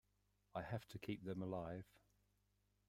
[0.55, 1.85] I have to keep them alive.